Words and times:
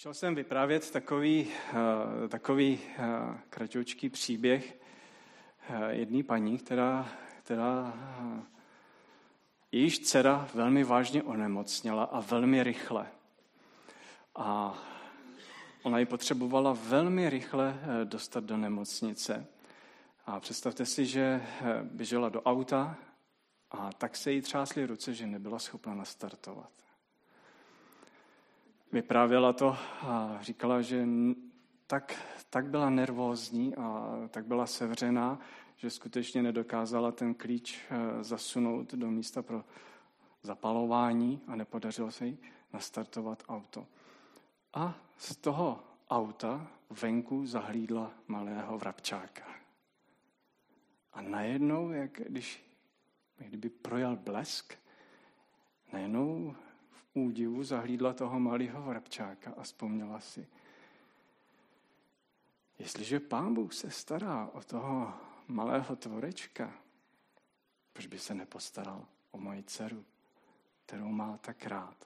Slyšel 0.00 0.14
jsem 0.14 0.34
vyprávět 0.34 0.90
takový, 0.90 1.48
uh, 1.72 2.28
takový 2.28 2.78
uh, 2.78 3.04
kratoučký 3.50 4.08
příběh 4.08 4.78
uh, 5.70 5.88
jedné 5.88 6.22
paní, 6.22 6.58
která, 6.58 7.08
která 7.38 7.92
jejíž 9.72 9.98
dcera 9.98 10.48
velmi 10.54 10.84
vážně 10.84 11.22
onemocněla 11.22 12.04
a 12.04 12.20
velmi 12.20 12.62
rychle. 12.62 13.06
A 14.34 14.78
ona 15.82 15.98
ji 15.98 16.06
potřebovala 16.06 16.72
velmi 16.72 17.30
rychle 17.30 17.80
dostat 18.04 18.44
do 18.44 18.56
nemocnice. 18.56 19.46
A 20.26 20.40
představte 20.40 20.86
si, 20.86 21.06
že 21.06 21.42
běžela 21.82 22.28
do 22.28 22.42
auta 22.42 22.96
a 23.70 23.92
tak 23.92 24.16
se 24.16 24.32
jí 24.32 24.40
třásly 24.40 24.86
ruce, 24.86 25.14
že 25.14 25.26
nebyla 25.26 25.58
schopna 25.58 25.94
nastartovat 25.94 26.80
vyprávěla 28.92 29.52
to 29.52 29.76
a 30.02 30.38
říkala, 30.40 30.82
že 30.82 31.06
tak, 31.86 32.22
tak 32.50 32.66
byla 32.66 32.90
nervózní 32.90 33.76
a 33.76 34.16
tak 34.30 34.46
byla 34.46 34.66
sevřená, 34.66 35.38
že 35.76 35.90
skutečně 35.90 36.42
nedokázala 36.42 37.12
ten 37.12 37.34
klíč 37.34 37.80
eh, 37.90 38.24
zasunout 38.24 38.94
do 38.94 39.10
místa 39.10 39.42
pro 39.42 39.64
zapalování 40.42 41.40
a 41.46 41.56
nepodařilo 41.56 42.10
se 42.10 42.26
jí 42.26 42.38
nastartovat 42.72 43.42
auto. 43.48 43.86
A 44.74 44.94
z 45.16 45.36
toho 45.36 45.84
auta 46.10 46.66
venku 46.90 47.46
zahlídla 47.46 48.10
malého 48.28 48.78
vrabčáka. 48.78 49.44
A 51.12 51.22
najednou, 51.22 51.90
jak 51.92 52.12
když 52.12 52.70
kdyby 53.48 53.68
projel 53.68 54.16
blesk, 54.16 54.74
najednou 55.92 56.54
údivu 57.14 57.64
zahlídla 57.64 58.12
toho 58.12 58.40
malého 58.40 58.82
vrabčáka 58.82 59.52
a 59.56 59.62
vzpomněla 59.62 60.20
si, 60.20 60.46
jestliže 62.78 63.20
pán 63.20 63.54
Bůh 63.54 63.74
se 63.74 63.90
stará 63.90 64.50
o 64.52 64.60
toho 64.60 65.14
malého 65.48 65.96
tvorečka, 65.96 66.72
proč 67.92 68.06
by 68.06 68.18
se 68.18 68.34
nepostaral 68.34 69.06
o 69.30 69.38
moji 69.38 69.62
dceru, 69.62 70.04
kterou 70.86 71.08
má 71.08 71.38
tak 71.40 71.66
rád. 71.66 71.96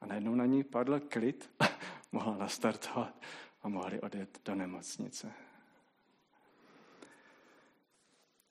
A 0.00 0.06
najednou 0.06 0.34
na 0.34 0.46
ní 0.46 0.64
padl 0.64 1.00
klid, 1.00 1.50
mohla 2.12 2.36
nastartovat 2.36 3.22
a 3.62 3.68
mohli 3.68 4.00
odjet 4.00 4.40
do 4.44 4.54
nemocnice. 4.54 5.32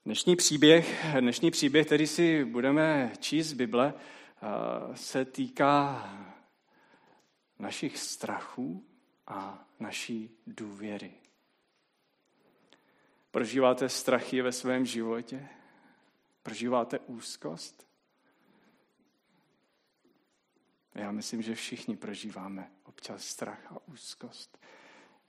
Dnešní 0.05 0.35
příběh, 0.35 1.05
dnešní 1.19 1.51
příběh, 1.51 1.85
který 1.85 2.07
si 2.07 2.45
budeme 2.45 3.11
číst 3.19 3.47
z 3.47 3.53
Bible, 3.53 3.93
se 4.93 5.25
týká 5.25 6.09
našich 7.59 7.97
strachů 7.97 8.85
a 9.27 9.67
naší 9.79 10.37
důvěry. 10.47 11.13
Prožíváte 13.31 13.89
strachy 13.89 14.41
ve 14.41 14.51
svém 14.51 14.85
životě? 14.85 15.47
Prožíváte 16.43 16.99
úzkost? 16.99 17.87
Já 20.95 21.11
myslím, 21.11 21.41
že 21.41 21.55
všichni 21.55 21.97
prožíváme 21.97 22.71
občas 22.83 23.25
strach 23.25 23.71
a 23.71 23.87
úzkost. 23.87 24.57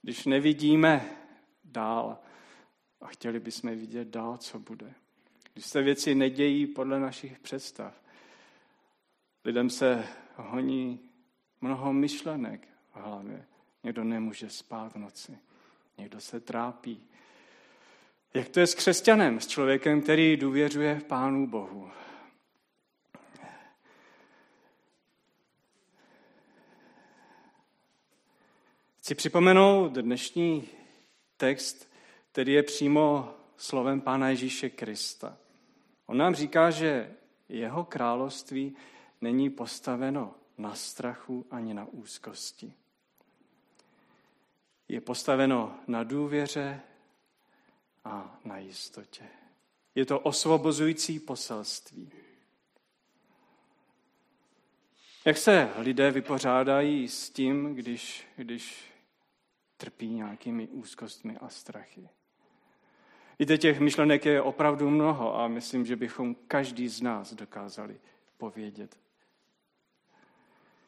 Když 0.03 0.27
nevidíme 0.27 1.17
dál 1.65 2.19
a 3.01 3.07
chtěli 3.07 3.41
bychom 3.41 3.71
vidět 3.71 4.09
dál, 4.09 4.37
co 4.37 4.59
bude. 4.59 4.95
Když 5.53 5.67
se 5.67 5.83
věci 5.83 6.15
nedějí 6.15 6.67
podle 6.67 7.01
našich 7.01 7.39
představ, 7.39 8.04
Lidem 9.45 9.71
se 9.71 10.09
honí 10.37 11.01
mnoho 11.61 11.93
myšlenek 11.93 12.69
v 12.95 12.97
hlavě. 12.97 13.47
Někdo 13.83 14.05
nemůže 14.05 14.51
spát 14.51 14.93
v 14.93 14.97
noci. 14.97 15.39
Někdo 15.99 16.21
se 16.21 16.41
trápí. 16.41 17.03
Jak 18.35 18.49
to 18.49 18.61
je 18.61 18.67
s 18.67 18.75
křesťanem, 18.75 19.41
s 19.41 19.47
člověkem, 19.47 20.03
který 20.03 20.37
důvěřuje 20.37 21.01
Pánu 21.07 21.47
Bohu? 21.47 21.91
Chci 28.99 29.15
připomenout 29.15 29.93
dnešní 29.93 30.69
text, 31.37 31.91
který 32.33 32.53
je 32.53 32.63
přímo 32.63 33.35
slovem 33.57 34.01
Pána 34.01 34.29
Ježíše 34.29 34.71
Krista. 34.71 35.37
On 36.07 36.17
nám 36.17 36.35
říká, 36.35 36.71
že 36.71 37.15
jeho 37.49 37.85
království 37.85 38.77
není 39.21 39.51
postaveno 39.51 40.35
na 40.59 40.75
strachu 40.75 41.47
ani 41.51 41.75
na 41.75 41.85
úzkosti. 41.85 42.75
Je 44.89 45.01
postaveno 45.01 45.79
na 45.87 46.05
důvěře 46.05 46.81
a 48.05 48.39
na 48.45 48.59
jistotě. 48.59 49.25
Je 49.95 50.07
to 50.07 50.21
osvobozující 50.21 51.21
poselství. 51.21 52.13
Jak 55.25 55.37
se 55.37 55.71
lidé 55.77 56.11
vypořádají 56.11 57.09
s 57.09 57.31
tím, 57.31 57.75
když, 57.75 58.27
když 58.37 58.93
trpí 59.77 60.09
nějakými 60.09 60.69
úzkostmi 60.69 61.39
a 61.39 61.49
strachy? 61.49 62.09
Víte, 63.39 63.59
těch 63.59 63.81
myšlenek 63.81 64.25
je 64.25 64.43
opravdu 64.43 64.91
mnoho 64.91 65.39
a 65.39 65.49
myslím, 65.49 65.87
že 65.87 65.97
bychom 65.97 66.35
každý 66.35 66.89
z 66.89 67.01
nás 67.03 67.35
dokázali 67.35 68.01
povědět 68.37 69.04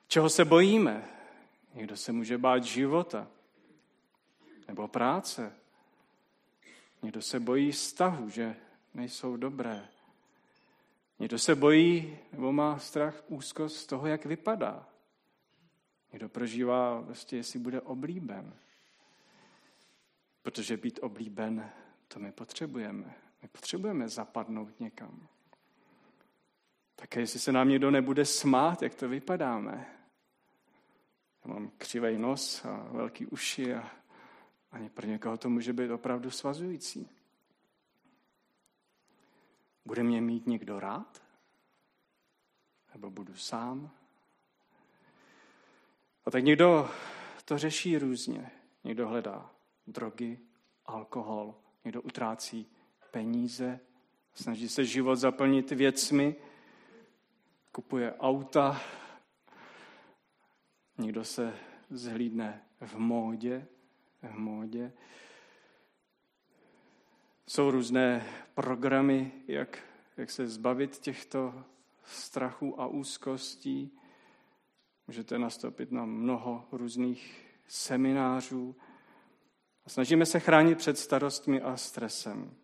Čeho 0.09 0.31
se 0.31 0.45
bojíme? 0.45 1.09
Někdo 1.75 1.97
se 1.97 2.13
může 2.13 2.39
bát 2.39 2.65
života 2.65 3.29
nebo 4.69 4.89
práce. 4.89 5.53
Někdo 7.03 7.23
se 7.23 7.41
bojí 7.41 7.73
vztahu, 7.73 8.31
že 8.31 8.57
nejsou 8.95 9.37
dobré. 9.37 9.89
Někdo 11.19 11.39
se 11.39 11.55
bojí 11.55 12.19
nebo 12.33 12.53
má 12.53 12.79
strach, 12.79 13.23
úzkost 13.29 13.77
z 13.77 13.87
toho, 13.87 14.07
jak 14.07 14.27
vypadá. 14.27 14.87
Někdo 16.13 16.29
prožívá, 16.29 17.01
vlastně, 17.01 17.39
jestli 17.39 17.59
bude 17.59 17.81
oblíben. 17.81 18.55
Protože 20.43 20.77
být 20.77 20.99
oblíben, 21.03 21.71
to 22.09 22.19
my 22.19 22.33
potřebujeme. 22.33 23.15
My 23.43 23.49
potřebujeme 23.49 24.09
zapadnout 24.09 24.81
někam. 24.81 25.29
Také 26.97 27.21
jestli 27.21 27.41
se 27.41 27.53
nám 27.53 27.69
někdo 27.69 27.91
nebude 27.91 28.25
smát, 28.25 28.83
jak 28.83 28.95
to 28.95 29.09
vypadáme. 29.09 29.96
Mám 31.47 31.71
křivý 31.79 32.19
nos 32.19 32.65
a 32.65 32.89
velký 32.91 33.27
uši 33.27 33.75
a 33.75 33.91
ani 34.73 34.91
pro 34.91 35.07
někoho 35.07 35.37
to 35.37 35.51
může 35.51 35.73
být 35.73 35.91
opravdu 35.91 36.31
svazující. 36.31 37.11
Bude 39.85 40.03
mě 40.03 40.21
mít 40.21 40.47
někdo 40.47 40.81
rád? 40.81 41.23
Nebo 42.95 43.11
budu 43.11 43.35
sám? 43.35 43.91
A 46.25 46.31
tak 46.31 46.45
někdo 46.45 46.91
to 47.45 47.59
řeší 47.59 47.99
různě. 47.99 48.51
Někdo 48.85 49.09
hledá 49.09 49.51
drogy, 49.87 50.39
alkohol, 50.87 51.55
někdo 51.85 52.03
utrácí 52.03 52.67
peníze, 53.11 53.81
snaží 54.35 54.69
se 54.69 54.85
život 54.85 55.17
zaplnit 55.17 55.71
věcmi, 55.71 56.37
kupuje 57.73 58.15
auta, 58.15 58.81
někdo 60.99 61.25
se 61.25 61.55
zhlídne 61.91 62.63
v 62.81 62.99
módě, 62.99 63.67
v 64.23 64.39
módě. 64.39 64.93
Jsou 67.47 67.71
různé 67.71 68.27
programy, 68.55 69.33
jak, 69.49 69.79
jak 70.17 70.31
se 70.31 70.47
zbavit 70.47 70.99
těchto 70.99 71.65
strachů 72.05 72.81
a 72.81 72.87
úzkostí. 72.87 73.91
Můžete 75.07 75.39
nastoupit 75.39 75.93
na 75.93 76.05
mnoho 76.05 76.69
různých 76.73 77.47
seminářů. 77.69 78.77
A 79.87 79.89
snažíme 79.89 80.27
se 80.27 80.41
chránit 80.41 80.79
před 80.79 80.99
starostmi 80.99 81.61
a 81.61 81.77
stresem. 81.77 82.55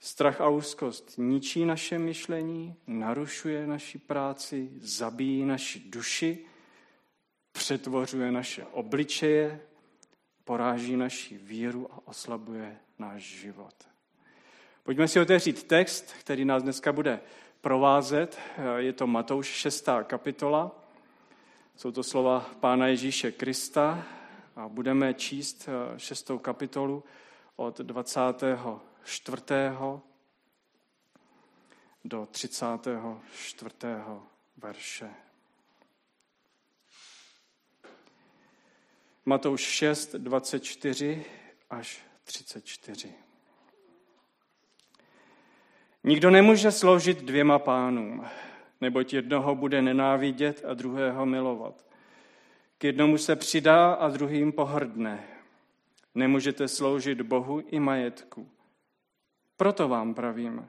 Strach 0.00 0.40
a 0.40 0.48
úzkost 0.48 1.14
ničí 1.18 1.64
naše 1.64 1.98
myšlení, 1.98 2.74
narušuje 2.86 3.66
naši 3.66 3.98
práci, 3.98 4.70
zabíjí 4.80 5.44
naši 5.44 5.80
duši, 5.80 6.46
přetvořuje 7.56 8.32
naše 8.32 8.64
obličeje, 8.64 9.60
poráží 10.44 10.96
naši 10.96 11.38
víru 11.38 11.92
a 11.92 11.98
oslabuje 12.04 12.78
náš 12.98 13.22
život. 13.22 13.74
Pojďme 14.82 15.08
si 15.08 15.20
otevřít 15.20 15.62
text, 15.62 16.12
který 16.12 16.44
nás 16.44 16.62
dneska 16.62 16.92
bude 16.92 17.20
provázet. 17.60 18.38
Je 18.76 18.92
to 18.92 19.06
Matouš 19.06 19.46
6. 19.46 19.88
kapitola. 20.04 20.84
Jsou 21.76 21.92
to 21.92 22.02
slova 22.02 22.50
Pána 22.60 22.86
Ježíše 22.86 23.32
Krista 23.32 24.06
a 24.56 24.68
budeme 24.68 25.14
číst 25.14 25.68
6. 25.96 26.30
kapitolu 26.42 27.04
od 27.56 27.78
24 27.78 29.42
do 32.04 32.26
34. 32.30 33.74
verše. 34.56 35.25
Matouš 39.28 39.60
6, 39.60 40.14
24 40.14 41.24
až 41.70 42.02
34. 42.24 43.14
Nikdo 46.04 46.30
nemůže 46.30 46.72
sloužit 46.72 47.22
dvěma 47.22 47.58
pánům, 47.58 48.24
neboť 48.80 49.12
jednoho 49.12 49.54
bude 49.54 49.82
nenávidět 49.82 50.64
a 50.68 50.74
druhého 50.74 51.26
milovat. 51.26 51.84
K 52.78 52.84
jednomu 52.84 53.18
se 53.18 53.36
přidá 53.36 53.92
a 53.92 54.08
druhým 54.08 54.52
pohrdne. 54.52 55.26
Nemůžete 56.14 56.68
sloužit 56.68 57.20
Bohu 57.20 57.60
i 57.60 57.80
majetku. 57.80 58.48
Proto 59.56 59.88
vám 59.88 60.14
pravím, 60.14 60.68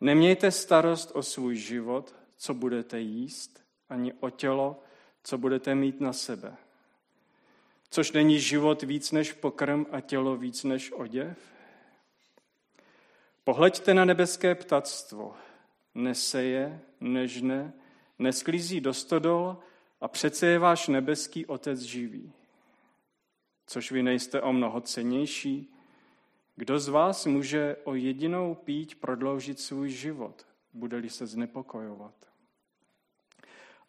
nemějte 0.00 0.50
starost 0.50 1.10
o 1.14 1.22
svůj 1.22 1.56
život, 1.56 2.14
co 2.36 2.54
budete 2.54 3.00
jíst, 3.00 3.64
ani 3.88 4.12
o 4.12 4.30
tělo, 4.30 4.82
co 5.22 5.38
budete 5.38 5.74
mít 5.74 6.00
na 6.00 6.12
sebe. 6.12 6.56
Což 7.92 8.12
není 8.12 8.40
život 8.40 8.82
víc 8.82 9.12
než 9.12 9.32
pokrm 9.32 9.86
a 9.90 10.00
tělo 10.00 10.36
víc 10.36 10.64
než 10.64 10.92
oděv? 10.92 11.38
Pohleďte 13.44 13.94
na 13.94 14.04
nebeské 14.04 14.54
ptactvo. 14.54 15.34
Neseje, 15.94 16.80
nežne, 17.00 17.72
nesklízí 18.18 18.80
do 18.80 18.94
stodol 18.94 19.56
a 20.00 20.08
přece 20.08 20.46
je 20.46 20.58
váš 20.58 20.88
nebeský 20.88 21.46
otec 21.46 21.80
živý. 21.80 22.32
Což 23.66 23.92
vy 23.92 24.02
nejste 24.02 24.40
o 24.40 24.52
mnoho 24.52 24.80
cenější. 24.80 25.74
Kdo 26.56 26.78
z 26.78 26.88
vás 26.88 27.26
může 27.26 27.76
o 27.84 27.94
jedinou 27.94 28.54
píť 28.54 28.94
prodloužit 28.94 29.60
svůj 29.60 29.90
život, 29.90 30.46
bude-li 30.72 31.10
se 31.10 31.26
znepokojovat? 31.26 32.14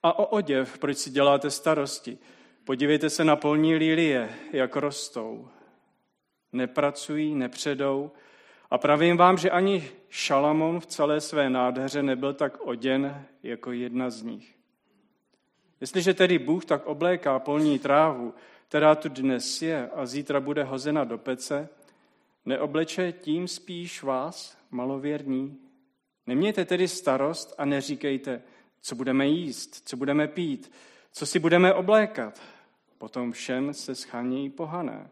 A 0.04 0.20
o 0.20 0.26
oděv, 0.26 0.78
proč 0.78 0.98
si 0.98 1.10
děláte 1.10 1.52
starosti? 1.52 2.18
Podívejte 2.66 3.10
se 3.10 3.24
na 3.24 3.36
polní 3.36 3.76
lilie, 3.76 4.30
jak 4.54 4.76
rostou. 4.76 5.48
Nepracují, 6.52 7.36
nepředou. 7.36 8.12
A 8.70 8.78
pravím 8.78 9.18
vám, 9.18 9.38
že 9.38 9.52
ani 9.52 9.90
Šalamon 10.10 10.80
v 10.80 10.86
celé 10.86 11.22
své 11.22 11.50
nádheře 11.50 12.04
nebyl 12.04 12.34
tak 12.34 12.62
oděn 12.62 13.26
jako 13.44 13.72
jedna 13.72 14.10
z 14.10 14.22
nich. 14.22 14.56
Jestliže 15.82 16.14
tedy 16.14 16.40
Bůh 16.40 16.66
tak 16.66 16.86
obléká 16.86 17.40
polní 17.40 17.80
trávu, 17.80 18.34
která 18.68 18.96
tu 18.96 19.10
dnes 19.10 19.62
je 19.62 19.90
a 19.90 20.06
zítra 20.06 20.40
bude 20.40 20.64
hozena 20.64 21.04
do 21.04 21.18
pece, 21.18 21.70
neobleče 22.46 23.12
tím 23.12 23.48
spíš 23.48 24.04
vás, 24.04 24.58
malověrní? 24.72 25.58
Nemějte 26.28 26.66
tedy 26.66 26.88
starost 26.88 27.56
a 27.58 27.66
neříkejte, 27.66 28.42
co 28.82 28.96
budeme 28.96 29.28
jíst, 29.28 29.82
co 29.88 29.98
budeme 29.98 30.28
pít, 30.28 30.72
co 31.12 31.26
si 31.26 31.40
budeme 31.40 31.74
oblékat. 31.74 32.53
Potom 33.04 33.32
všem 33.32 33.74
se 33.74 33.96
schánějí 33.96 34.50
pohané. 34.50 35.10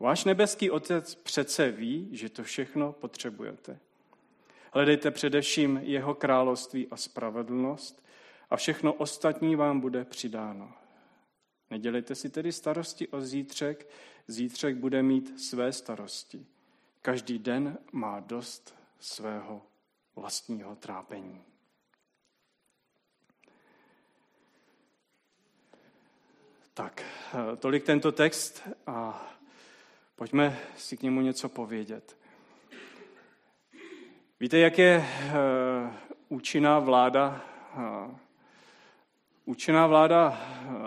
Váš 0.00 0.24
nebeský 0.24 0.70
otec 0.70 1.14
přece 1.14 1.70
ví, 1.70 2.08
že 2.12 2.28
to 2.28 2.42
všechno 2.42 2.92
potřebujete. 2.92 3.78
Hledejte 4.72 5.10
především 5.10 5.80
jeho 5.82 6.14
království 6.14 6.88
a 6.90 6.96
spravedlnost 6.96 8.04
a 8.50 8.56
všechno 8.56 8.92
ostatní 8.92 9.56
vám 9.56 9.80
bude 9.80 10.04
přidáno. 10.04 10.72
Nedělejte 11.70 12.14
si 12.14 12.30
tedy 12.30 12.52
starosti 12.52 13.08
o 13.08 13.20
zítřek, 13.20 13.88
zítřek 14.26 14.76
bude 14.76 15.02
mít 15.02 15.40
své 15.40 15.72
starosti. 15.72 16.46
Každý 17.02 17.38
den 17.38 17.78
má 17.92 18.20
dost 18.20 18.74
svého 18.98 19.62
vlastního 20.16 20.76
trápení. 20.76 21.40
Tak, 26.74 27.02
tolik 27.58 27.84
tento 27.84 28.12
text 28.12 28.68
a 28.86 29.26
pojďme 30.16 30.58
si 30.76 30.96
k 30.96 31.02
němu 31.02 31.20
něco 31.20 31.48
povědět. 31.48 32.16
Víte, 34.40 34.58
jak 34.58 34.78
je 34.78 35.04
eh, 35.06 35.32
účinná 36.28 36.78
vláda, 36.78 37.44
eh, 37.76 38.16
účinná 39.44 39.86
vláda 39.86 40.40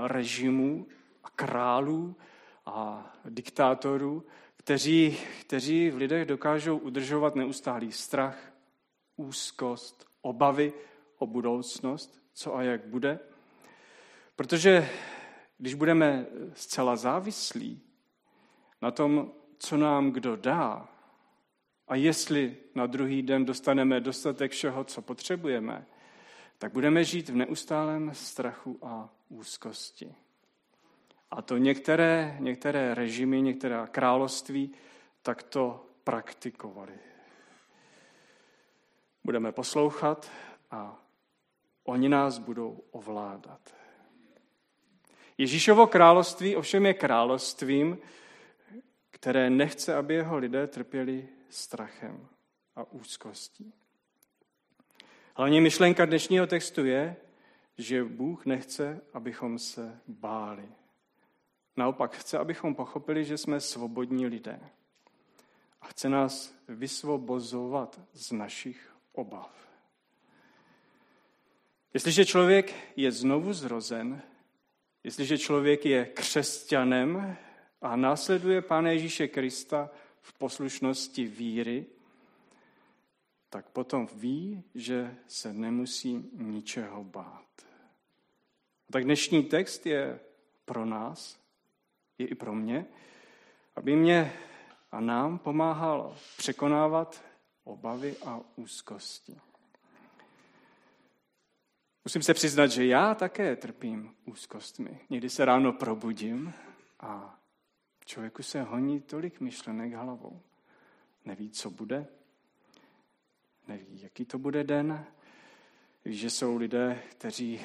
režimů 0.07 0.87
a 1.23 1.29
králů 1.29 2.15
a 2.65 3.11
diktátorů, 3.25 4.25
kteří, 4.57 5.17
kteří 5.41 5.89
v 5.89 5.97
lidech 5.97 6.25
dokážou 6.25 6.77
udržovat 6.77 7.35
neustálý 7.35 7.91
strach, 7.91 8.53
úzkost, 9.15 10.07
obavy 10.21 10.73
o 11.17 11.27
budoucnost, 11.27 12.21
co 12.33 12.55
a 12.55 12.63
jak 12.63 12.85
bude. 12.85 13.19
Protože 14.35 14.89
když 15.57 15.73
budeme 15.73 16.25
zcela 16.53 16.95
závislí 16.95 17.81
na 18.81 18.91
tom, 18.91 19.31
co 19.57 19.77
nám 19.77 20.11
kdo 20.11 20.35
dá, 20.35 20.89
a 21.87 21.95
jestli 21.95 22.57
na 22.75 22.87
druhý 22.87 23.21
den 23.21 23.45
dostaneme 23.45 23.99
dostatek 23.99 24.51
všeho, 24.51 24.83
co 24.83 25.01
potřebujeme, 25.01 25.85
tak 26.57 26.73
budeme 26.73 27.03
žít 27.03 27.29
v 27.29 27.35
neustálém 27.35 28.11
strachu 28.13 28.79
a 28.81 29.09
úzkosti. 29.29 30.15
A 31.31 31.41
to 31.41 31.57
některé, 31.57 32.37
některé 32.39 32.93
režimy, 32.93 33.41
některá 33.41 33.87
království 33.87 34.73
tak 35.21 35.43
to 35.43 35.85
praktikovali. 36.03 36.93
Budeme 39.23 39.51
poslouchat 39.51 40.31
a 40.71 40.99
oni 41.83 42.09
nás 42.09 42.37
budou 42.37 42.83
ovládat. 42.91 43.82
Ježíšovo 45.37 45.87
království 45.87 46.55
ovšem 46.55 46.85
je 46.85 46.93
královstvím, 46.93 47.97
které 49.11 49.49
nechce, 49.49 49.95
aby 49.95 50.13
jeho 50.13 50.37
lidé 50.37 50.67
trpěli 50.67 51.27
strachem 51.49 52.27
a 52.75 52.91
úzkostí. 52.91 53.73
Hlavně 55.35 55.61
myšlenka 55.61 56.05
dnešního 56.05 56.47
textu 56.47 56.85
je, 56.85 57.15
že 57.77 58.03
Bůh 58.03 58.45
nechce, 58.45 59.01
abychom 59.13 59.59
se 59.59 59.99
báli. 60.07 60.69
Naopak 61.77 62.15
chce, 62.15 62.37
abychom 62.37 62.75
pochopili, 62.75 63.25
že 63.25 63.37
jsme 63.37 63.59
svobodní 63.59 64.27
lidé. 64.27 64.59
A 65.81 65.87
chce 65.87 66.09
nás 66.09 66.55
vysvobozovat 66.67 68.01
z 68.13 68.31
našich 68.31 68.95
obav. 69.13 69.67
Jestliže 71.93 72.25
člověk 72.25 72.73
je 72.95 73.11
znovu 73.11 73.53
zrozen, 73.53 74.21
jestliže 75.03 75.37
člověk 75.37 75.85
je 75.85 76.05
křesťanem 76.05 77.37
a 77.81 77.95
následuje 77.95 78.61
Pána 78.61 78.91
Ježíše 78.91 79.27
Krista 79.27 79.89
v 80.21 80.33
poslušnosti 80.33 81.25
víry, 81.27 81.85
tak 83.49 83.69
potom 83.69 84.07
ví, 84.15 84.63
že 84.75 85.15
se 85.27 85.53
nemusí 85.53 86.29
ničeho 86.33 87.03
bát. 87.03 87.45
Tak 88.91 89.03
dnešní 89.03 89.43
text 89.43 89.85
je 89.85 90.19
pro 90.65 90.85
nás, 90.85 91.39
je 92.17 92.27
i 92.27 92.35
pro 92.35 92.55
mě, 92.55 92.85
aby 93.75 93.95
mě 93.95 94.33
a 94.91 94.99
nám 94.99 95.39
pomáhal 95.39 96.17
překonávat 96.37 97.23
obavy 97.63 98.15
a 98.25 98.39
úzkosti. 98.55 99.35
Musím 102.05 102.23
se 102.23 102.33
přiznat, 102.33 102.67
že 102.67 102.85
já 102.85 103.15
také 103.15 103.55
trpím 103.55 104.15
úzkostmi. 104.25 104.99
Někdy 105.09 105.29
se 105.29 105.45
ráno 105.45 105.73
probudím 105.73 106.53
a 106.99 107.39
člověku 108.05 108.43
se 108.43 108.61
honí 108.61 109.01
tolik 109.01 109.39
myšlenek 109.39 109.93
hlavou. 109.93 110.41
Neví, 111.25 111.49
co 111.49 111.69
bude, 111.69 112.07
neví, 113.67 114.01
jaký 114.01 114.25
to 114.25 114.37
bude 114.37 114.63
den. 114.63 115.05
Ví, 116.05 116.17
že 116.17 116.29
jsou 116.29 116.57
lidé, 116.57 117.03
kteří 117.09 117.61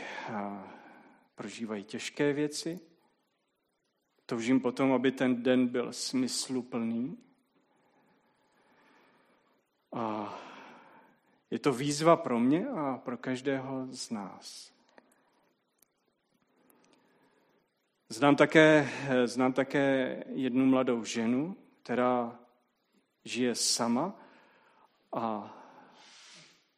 prožívají 1.35 1.85
těžké 1.85 2.33
věci. 2.33 2.80
Toužím 4.26 4.61
potom, 4.61 4.92
aby 4.92 5.12
ten 5.12 5.42
den 5.42 5.66
byl 5.66 5.92
smysluplný. 5.92 7.18
A 9.92 10.38
je 11.50 11.59
to 11.59 11.73
výzva 11.73 12.17
pro 12.17 12.40
mě 12.40 12.69
a 12.69 12.99
pro 13.05 13.17
každého 13.17 13.87
z 13.90 14.11
nás. 14.11 14.73
Znám 18.09 18.37
také, 18.37 18.88
znám 19.25 19.52
také 19.52 20.17
jednu 20.28 20.67
mladou 20.67 21.05
ženu, 21.05 21.57
která 21.83 22.38
žije 23.25 23.55
sama 23.55 24.14
a 25.12 25.55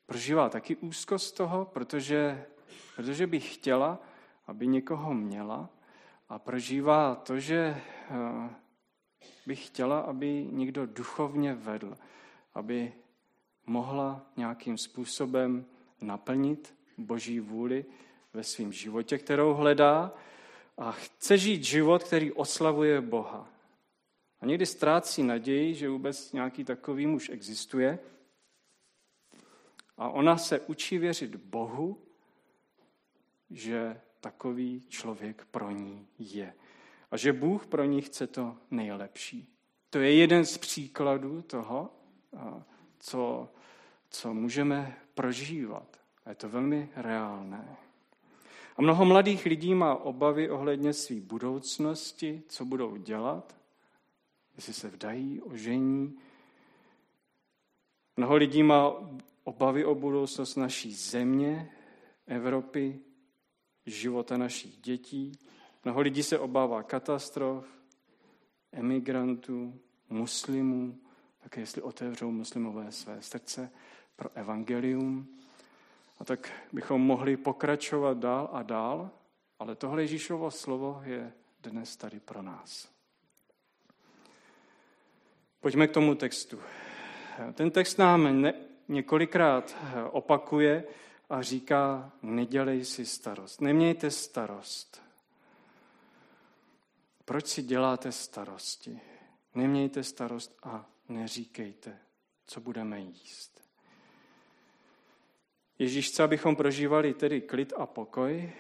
prožívá 0.07 0.49
taky 0.49 0.77
úzkost 0.77 1.37
toho, 1.37 1.65
protože, 1.65 2.47
protože 2.97 3.27
by 3.27 3.41
chtěla, 3.41 3.99
aby 4.47 4.67
někoho 4.67 5.15
měla 5.15 5.71
a 6.29 6.39
prožívá 6.39 7.15
to, 7.15 7.41
že 7.41 7.83
eh, 8.11 8.51
by 9.47 9.57
chtěla, 9.57 10.01
aby 10.01 10.47
někdo 10.51 10.87
duchovně 10.87 11.55
vedl, 11.55 11.95
aby 12.55 12.93
mohla 13.71 14.27
nějakým 14.37 14.79
způsobem 14.79 15.67
naplnit 16.01 16.75
Boží 16.99 17.41
vůli 17.41 17.85
ve 18.33 18.45
svém 18.45 18.73
životě, 18.73 19.19
kterou 19.19 19.55
hledá 19.55 20.15
a 20.79 20.93
chce 20.93 21.39
žít 21.39 21.65
život, 21.65 22.05
který 22.05 22.33
oslavuje 22.33 23.01
Boha. 23.01 23.49
A 24.41 24.47
někdy 24.47 24.67
ztrácí 24.67 25.23
naději, 25.23 25.75
že 25.75 25.89
vůbec 25.89 26.33
nějaký 26.33 26.65
takový 26.65 27.07
muž 27.07 27.29
existuje. 27.29 27.99
A 29.97 30.09
ona 30.09 30.37
se 30.37 30.61
učí 30.61 30.99
věřit 30.99 31.37
Bohu, 31.37 31.99
že 33.51 34.01
takový 34.21 34.85
člověk 34.89 35.45
pro 35.51 35.71
ní 35.71 36.07
je. 36.19 36.55
A 37.11 37.17
že 37.17 37.33
Bůh 37.33 37.67
pro 37.67 37.85
ní 37.85 38.03
chce 38.03 38.27
to 38.27 38.57
nejlepší. 38.71 39.49
To 39.91 39.99
je 39.99 40.15
jeden 40.15 40.45
z 40.45 40.59
příkladů 40.59 41.43
toho, 41.43 41.91
co, 42.99 43.49
co 44.11 44.35
můžeme 44.35 44.97
prožívat. 45.15 45.97
A 46.25 46.29
je 46.29 46.35
to 46.35 46.49
velmi 46.49 46.89
reálné. 46.97 47.77
A 48.77 48.83
mnoho 48.83 49.05
mladých 49.05 49.47
lidí 49.47 49.75
má 49.75 49.95
obavy 49.95 50.51
ohledně 50.51 50.93
své 50.93 51.21
budoucnosti, 51.21 52.43
co 52.49 52.65
budou 52.65 52.97
dělat, 52.97 53.57
jestli 54.57 54.73
se 54.73 54.89
vdají, 54.89 55.41
ožení. 55.41 56.19
Mnoho 58.17 58.37
lidí 58.37 58.63
má 58.63 58.93
obavy 59.45 59.85
o 59.85 59.95
budoucnost 59.95 60.57
naší 60.57 60.95
země, 60.95 61.71
Evropy, 62.27 63.01
života 63.87 64.37
našich 64.37 64.77
dětí. 64.77 65.33
Mnoho 65.85 66.01
lidí 66.01 66.23
se 66.23 66.39
obává 66.39 66.83
katastrof, 66.83 67.67
emigrantů, 68.73 69.81
muslimů, 70.09 70.99
také 71.43 71.61
jestli 71.61 71.83
otevřou 71.83 72.31
muslimové 72.31 72.93
své 72.93 73.23
srdce 73.23 73.71
pro 74.21 74.31
evangelium. 74.35 75.29
A 76.19 76.25
tak 76.25 76.53
bychom 76.73 77.01
mohli 77.01 77.37
pokračovat 77.37 78.19
dál 78.19 78.49
a 78.53 78.63
dál, 78.63 79.11
ale 79.59 79.75
tohle 79.75 80.03
Ježíšovo 80.03 80.51
slovo 80.51 81.03
je 81.05 81.33
dnes 81.63 81.97
tady 81.97 82.21
pro 82.21 82.43
nás. 82.43 82.89
Pojďme 85.61 85.87
k 85.87 85.93
tomu 85.93 86.15
textu. 86.15 86.61
Ten 87.55 87.71
text 87.71 87.99
nám 87.99 88.41
ne, 88.41 88.55
několikrát 88.89 89.77
opakuje 90.11 90.85
a 91.31 91.43
říká, 91.43 92.13
nedělej 92.23 92.85
si 92.85 93.07
starost, 93.07 93.61
nemějte 93.61 94.11
starost. 94.11 95.03
Proč 97.25 97.47
si 97.47 97.63
děláte 97.63 98.13
starosti? 98.13 99.01
Nemějte 99.55 100.05
starost 100.05 100.57
a 100.63 100.87
neříkejte, 101.09 101.99
co 102.47 102.61
budeme 102.61 103.01
jíst. 103.01 103.60
Ježíš 105.81 106.09
chce, 106.09 106.23
abychom 106.23 106.57
prožívali 106.57 107.15
tedy 107.15 107.41
klid 107.41 107.73
a 107.77 107.87
pokoj. 107.87 108.53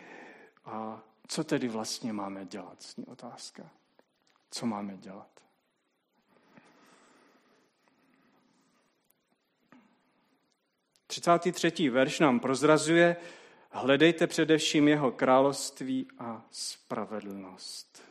A 0.64 1.02
co 1.28 1.44
tedy 1.44 1.68
vlastně 1.68 2.12
máme 2.12 2.44
dělat? 2.44 2.82
Zní 2.82 3.06
otázka. 3.06 3.70
Co 4.50 4.66
máme 4.66 4.96
dělat? 4.96 5.28
Třicátý 11.06 11.52
třetí 11.52 11.88
verš 11.88 12.20
nám 12.20 12.40
prozrazuje, 12.40 13.16
hledejte 13.70 14.26
především 14.26 14.88
jeho 14.88 15.12
království 15.12 16.08
a 16.18 16.46
spravedlnost. 16.50 18.02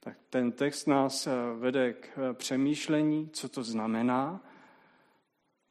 Tak 0.00 0.18
ten 0.30 0.52
text 0.52 0.86
nás 0.86 1.28
vede 1.58 1.92
k 1.92 2.32
přemýšlení, 2.32 3.30
co 3.30 3.48
to 3.48 3.62
znamená, 3.62 4.53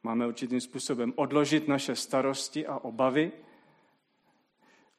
Máme 0.06 0.26
určitým 0.26 0.60
způsobem 0.60 1.12
odložit 1.16 1.68
naše 1.68 1.96
starosti 1.96 2.66
a 2.66 2.78
obavy 2.78 3.32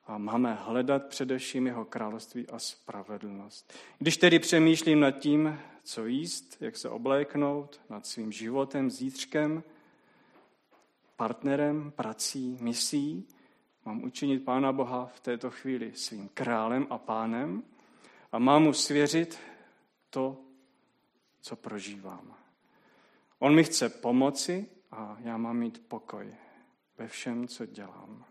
a 0.06 0.18
máme 0.18 0.54
hledat 0.54 1.06
především 1.06 1.68
jeho 1.68 1.86
království 1.86 2.48
a 2.48 2.60
spravedlnost. 2.60 3.74
Když 4.00 4.18
tedy 4.18 4.40
přemýšlím 4.40 5.00
nad 5.00 5.12
tím, 5.12 5.60
co 5.84 6.06
jíst, 6.06 6.58
jak 6.60 6.78
se 6.78 6.90
obléknout, 6.90 7.82
nad 7.90 8.06
svým 8.06 8.32
životem, 8.32 8.90
zítřkem, 8.90 9.64
partnerem, 11.16 11.92
prací, 11.92 12.58
misí, 12.62 13.28
mám 13.86 14.04
učinit 14.04 14.46
Pána 14.46 14.74
Boha 14.74 15.06
v 15.06 15.20
této 15.20 15.52
chvíli 15.52 15.92
svým 15.96 16.30
králem 16.34 16.88
a 16.90 16.98
pánem 16.98 17.64
a 18.32 18.40
mám 18.40 18.64
mu 18.64 18.74
svěřit 18.74 19.40
to, 20.10 20.38
co 21.42 21.56
prožívám. 21.56 22.36
On 23.40 23.56
mi 23.56 23.64
chce 23.64 23.90
pomoci 23.90 24.68
a 24.92 25.18
já 25.20 25.38
mám 25.38 25.58
mít 25.58 25.88
pokoj 25.88 26.36
ve 26.98 27.08
všem, 27.08 27.48
co 27.48 27.66
dělám. 27.66 28.26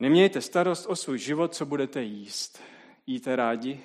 Nemějte 0.00 0.40
starost 0.40 0.86
o 0.86 0.96
svůj 0.96 1.18
život, 1.18 1.54
co 1.54 1.66
budete 1.66 2.02
jíst. 2.02 2.62
Jíte 3.06 3.36
rádi? 3.36 3.84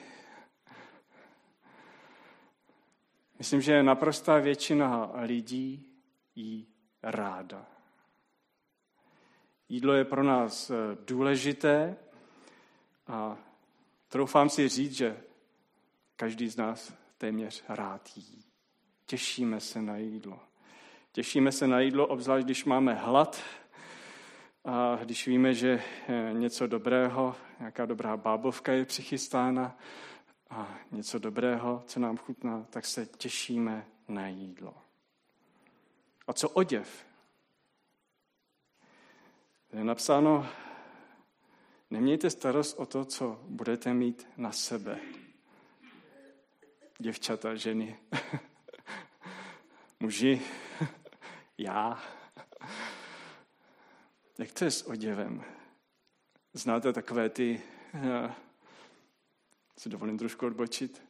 Myslím, 3.40 3.62
že 3.62 3.84
naprostá 3.84 4.40
většina 4.40 5.12
lidí 5.22 5.86
jí 6.36 6.68
ráda. 7.04 7.66
Jídlo 9.70 9.94
je 9.94 10.06
pro 10.06 10.24
nás 10.24 10.70
eh, 10.70 10.76
důležité 11.06 11.98
a 13.08 13.38
troufám 14.08 14.50
si 14.50 14.70
říct, 14.70 14.94
že 14.94 15.24
každý 16.16 16.50
z 16.50 16.58
nás 16.58 16.94
téměř 17.18 17.64
rád 17.70 18.10
jí. 18.16 18.53
Těšíme 19.06 19.60
se 19.60 19.82
na 19.82 19.98
jídlo. 19.98 20.40
Těšíme 21.12 21.52
se 21.52 21.68
na 21.68 21.80
jídlo, 21.80 22.08
obzvlášť 22.08 22.46
když 22.46 22.66
máme 22.66 22.94
hlad 22.94 23.42
a 24.66 25.00
když 25.04 25.28
víme, 25.28 25.54
že 25.54 25.84
eh, 26.08 26.34
něco 26.34 26.68
dobrého, 26.68 27.36
nějaká 27.60 27.86
dobrá 27.86 28.18
bábovka 28.18 28.72
je 28.72 28.86
přichystána 28.86 29.78
a 30.50 30.78
něco 30.92 31.20
dobrého, 31.20 31.84
co 31.86 32.00
nám 32.00 32.18
chutná, 32.18 32.66
tak 32.70 32.86
se 32.86 33.06
těšíme 33.06 33.86
na 34.08 34.28
jídlo. 34.28 34.74
A 36.28 36.34
co 36.34 36.50
oděv? 36.50 37.06
Je 39.74 39.84
napsáno, 39.84 40.48
nemějte 41.90 42.30
starost 42.30 42.80
o 42.80 42.86
to, 42.86 43.06
co 43.06 43.40
budete 43.48 43.94
mít 43.94 44.28
na 44.38 44.52
sebe. 44.52 45.00
Děvčata, 47.00 47.56
ženy. 47.56 48.00
Muži, 50.00 50.42
já. 51.58 52.04
Jak 54.38 54.52
to 54.52 54.66
je 54.66 54.72
s 54.72 54.88
oděvem? 54.88 55.44
Znáte 56.54 56.94
takové 56.94 57.30
ty, 57.30 57.62
eh, 57.94 58.34
si 59.78 59.90
dovolím 59.90 60.18
trošku 60.18 60.46
odbočit, 60.46 61.04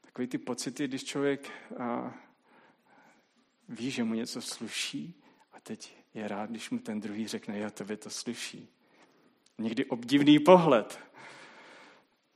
takové 0.00 0.26
ty 0.26 0.38
pocity, 0.38 0.88
když 0.88 1.04
člověk 1.04 1.50
a, 1.78 2.14
ví, 3.68 3.90
že 3.90 4.04
mu 4.04 4.14
něco 4.14 4.42
sluší 4.42 5.22
a 5.52 5.60
teď 5.60 5.96
je 6.14 6.28
rád, 6.28 6.50
když 6.50 6.70
mu 6.70 6.78
ten 6.78 7.00
druhý 7.00 7.26
řekne, 7.26 7.58
já 7.58 7.70
tebe 7.70 7.96
to 7.96 8.10
sluší. 8.10 8.68
Někdy 9.58 9.84
obdivný 9.84 10.38
pohled. 10.38 10.98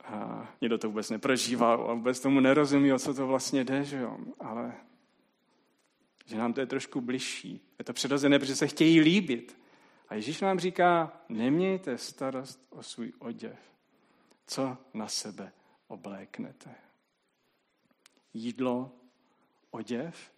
A 0.03 0.47
někdo 0.61 0.77
to 0.77 0.87
vůbec 0.87 1.09
neprožívá 1.09 1.73
a 1.73 1.93
vůbec 1.93 2.19
tomu 2.19 2.39
nerozumí, 2.39 2.93
o 2.93 2.99
co 2.99 3.13
to 3.13 3.27
vlastně 3.27 3.63
jde, 3.63 3.83
že 3.83 3.97
jo? 3.97 4.17
ale 4.39 4.73
že 6.27 6.37
nám 6.37 6.53
to 6.53 6.59
je 6.59 6.65
trošku 6.65 7.01
bližší. 7.01 7.61
Je 7.79 7.85
to 7.85 7.93
přirozené, 7.93 8.39
protože 8.39 8.55
se 8.55 8.67
chtějí 8.67 9.01
líbit. 9.01 9.57
A 10.09 10.15
Ježíš 10.15 10.41
nám 10.41 10.59
říká, 10.59 11.21
nemějte 11.29 11.97
starost 11.97 12.67
o 12.69 12.83
svůj 12.83 13.13
oděv. 13.19 13.59
Co 14.47 14.77
na 14.93 15.07
sebe 15.07 15.51
obléknete? 15.87 16.75
Jídlo, 18.33 18.91
oděv, 19.71 20.31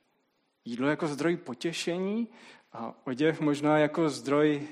jídlo 0.66 0.88
jako 0.88 1.08
zdroj 1.08 1.38
potěšení 1.38 2.28
a 2.74 2.96
oděv 3.08 3.42
možná 3.42 3.78
jako 3.78 4.10
zdroj, 4.10 4.68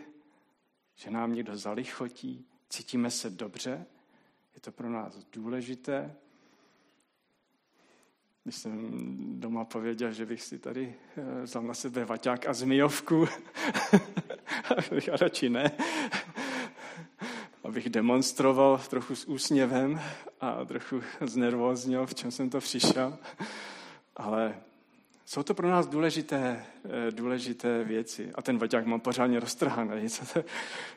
že 0.95 1.11
nám 1.11 1.33
někdo 1.33 1.57
zalichotí, 1.57 2.45
cítíme 2.69 3.11
se 3.11 3.29
dobře, 3.29 3.85
je 4.55 4.61
to 4.61 4.71
pro 4.71 4.89
nás 4.89 5.25
důležité, 5.31 6.15
když 8.47 8.55
jsem 8.55 8.89
doma 9.39 9.65
pověděl, 9.65 10.11
že 10.11 10.25
bych 10.25 10.41
si 10.41 10.59
tady 10.59 10.95
eh, 11.17 11.41
vzal 11.41 11.63
na 11.63 11.73
sebe 11.73 12.05
vaťák 12.05 12.47
a 12.47 12.53
zmijovku, 12.53 13.27
abych 14.77 15.07
radši 15.07 15.49
ne, 15.49 15.71
abych 17.63 17.89
demonstroval 17.89 18.81
trochu 18.89 19.15
s 19.15 19.25
úsměvem 19.25 20.01
a 20.41 20.65
trochu 20.65 21.01
znervózněl, 21.21 22.05
v 22.05 22.15
čem 22.15 22.31
jsem 22.31 22.49
to 22.49 22.59
přišel. 22.59 23.17
Ale 24.15 24.55
jsou 25.25 25.43
to 25.43 25.53
pro 25.53 25.69
nás 25.69 25.87
důležité, 25.87 26.65
eh, 26.85 27.11
důležité 27.11 27.83
věci. 27.83 28.31
A 28.35 28.41
ten 28.41 28.57
vaťák 28.57 28.85
mám 28.85 28.99
pořádně 28.99 29.39
roztrhaný. 29.39 30.09
Co, 30.09 30.25
to, 30.33 30.49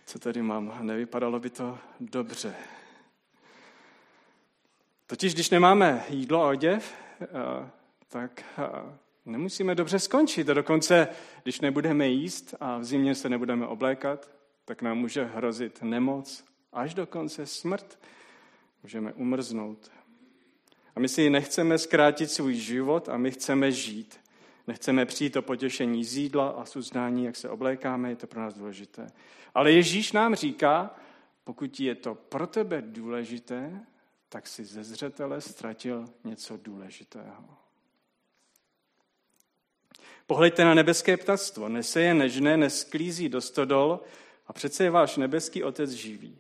co 0.07 0.19
tady 0.19 0.42
mám? 0.42 0.78
Nevypadalo 0.80 1.40
by 1.40 1.50
to 1.50 1.78
dobře. 2.00 2.54
Totiž, 5.07 5.35
když 5.35 5.50
nemáme 5.50 6.04
jídlo 6.09 6.42
a 6.42 6.49
oděv, 6.49 6.95
tak 8.08 8.44
eh, 8.58 8.98
nemusíme 9.26 9.74
dobře 9.74 9.98
skončit. 9.98 10.48
A 10.50 10.54
dokonce, 10.54 11.08
když 11.42 11.60
nebudeme 11.60 12.08
jíst 12.08 12.54
a 12.60 12.78
v 12.78 12.84
zimě 12.84 13.14
se 13.14 13.28
nebudeme 13.28 13.66
oblékat, 13.66 14.30
tak 14.64 14.82
nám 14.82 14.98
může 14.98 15.24
hrozit 15.24 15.82
nemoc, 15.82 16.44
až 16.72 16.94
dokonce 16.94 17.46
smrt. 17.46 17.98
Můžeme 18.82 19.12
umrznout. 19.12 19.90
A 20.96 21.00
my 21.00 21.08
si 21.08 21.30
nechceme 21.30 21.78
zkrátit 21.78 22.30
svůj 22.30 22.54
život 22.54 23.08
a 23.08 23.16
my 23.16 23.30
chceme 23.30 23.72
žít. 23.72 24.20
Nechceme 24.66 25.06
přijít 25.06 25.36
o 25.36 25.42
potěšení 25.42 26.04
z 26.04 26.16
jídla 26.16 26.48
a 26.48 26.64
z 26.64 26.76
uznání, 26.76 27.24
jak 27.24 27.36
se 27.36 27.48
oblékáme, 27.48 28.08
je 28.10 28.16
to 28.16 28.26
pro 28.26 28.40
nás 28.40 28.54
důležité. 28.54 29.06
Ale 29.54 29.72
Ježíš 29.72 30.12
nám 30.12 30.34
říká, 30.34 30.94
pokud 31.44 31.80
je 31.80 31.94
to 31.94 32.14
pro 32.14 32.46
tebe 32.46 32.82
důležité, 32.82 33.80
tak 34.32 34.46
si 34.46 34.64
ze 34.64 34.84
zřetele 34.84 35.40
ztratil 35.40 36.08
něco 36.25 36.56
důležitého. 36.56 37.44
Pohleďte 40.26 40.64
na 40.64 40.75
nebeské 40.75 41.16
ptactvo. 41.16 41.68
Nese 41.68 42.00
je 42.00 42.14
nežné, 42.14 42.56
nesklízí 42.56 43.28
do 43.28 43.40
stodol 43.40 44.00
a 44.46 44.52
přece 44.52 44.84
je 44.84 44.90
váš 44.90 45.16
nebeský 45.16 45.64
otec 45.64 45.90
živý. 45.90 46.38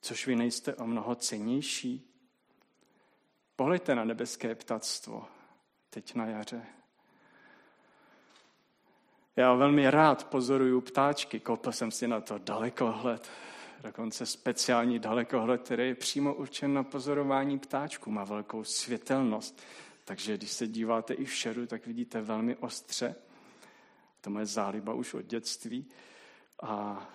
Což 0.00 0.26
vy 0.26 0.36
nejste 0.36 0.74
o 0.74 0.86
mnoho 0.86 1.14
cenější? 1.14 2.10
Pohleďte 3.56 3.94
na 3.94 4.04
nebeské 4.04 4.54
ptactvo 4.54 5.26
teď 5.90 6.14
na 6.14 6.26
jaře. 6.26 6.66
Já 9.36 9.54
velmi 9.54 9.90
rád 9.90 10.24
pozoruju 10.24 10.80
ptáčky. 10.80 11.40
Koupil 11.40 11.72
jsem 11.72 11.90
si 11.90 12.08
na 12.08 12.20
to 12.20 12.38
dalekohled, 12.38 13.30
dokonce 13.82 14.26
speciální 14.26 14.98
dalekohled, 14.98 15.62
který 15.62 15.88
je 15.88 15.94
přímo 15.94 16.34
určen 16.34 16.74
na 16.74 16.82
pozorování 16.82 17.58
ptáčků. 17.58 18.10
Má 18.10 18.24
velkou 18.24 18.64
světelnost, 18.64 19.62
takže 20.04 20.36
když 20.36 20.52
se 20.52 20.66
díváte 20.66 21.14
i 21.14 21.24
v 21.24 21.34
šeru, 21.34 21.66
tak 21.66 21.86
vidíte 21.86 22.20
velmi 22.20 22.56
ostře. 22.56 23.14
To 24.20 24.30
moje 24.30 24.46
záliba 24.46 24.94
už 24.94 25.14
od 25.14 25.22
dětství. 25.22 25.86
A 26.62 27.08